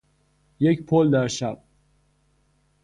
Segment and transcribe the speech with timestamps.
[0.59, 1.63] یک پل در شب